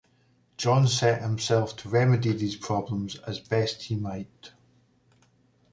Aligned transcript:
John 0.57 0.87
set 0.87 1.21
himself 1.21 1.75
to 1.75 1.87
remedy 1.89 2.31
these 2.31 2.55
problems 2.55 3.17
as 3.27 3.39
best 3.39 3.83
he 3.83 3.95
might. 3.95 4.51